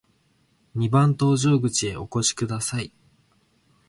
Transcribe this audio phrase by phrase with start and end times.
[0.73, 2.91] 二番搭乗口へお越しください。